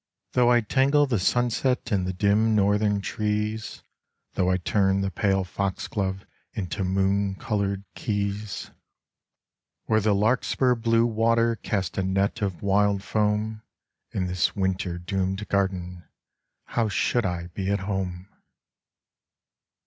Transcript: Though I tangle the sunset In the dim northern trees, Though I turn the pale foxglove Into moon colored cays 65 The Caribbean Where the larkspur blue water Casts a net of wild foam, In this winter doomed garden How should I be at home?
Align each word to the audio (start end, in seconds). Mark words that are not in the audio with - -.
Though 0.31 0.49
I 0.49 0.61
tangle 0.61 1.05
the 1.05 1.19
sunset 1.19 1.91
In 1.91 2.05
the 2.05 2.13
dim 2.13 2.55
northern 2.55 3.01
trees, 3.01 3.83
Though 4.33 4.49
I 4.49 4.57
turn 4.57 5.01
the 5.01 5.11
pale 5.11 5.43
foxglove 5.43 6.25
Into 6.53 6.83
moon 6.83 7.35
colored 7.35 7.83
cays 7.93 8.49
65 8.49 8.49
The 8.49 8.65
Caribbean 8.65 8.77
Where 9.91 9.99
the 10.01 10.15
larkspur 10.15 10.73
blue 10.73 11.05
water 11.05 11.55
Casts 11.55 11.99
a 11.99 12.03
net 12.03 12.41
of 12.41 12.63
wild 12.63 13.03
foam, 13.03 13.61
In 14.11 14.25
this 14.25 14.55
winter 14.55 14.97
doomed 14.97 15.47
garden 15.49 16.05
How 16.65 16.89
should 16.89 17.27
I 17.27 17.49
be 17.53 17.69
at 17.69 17.81
home? 17.81 18.27